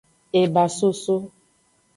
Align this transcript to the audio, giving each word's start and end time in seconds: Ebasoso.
Ebasoso. 0.41 1.15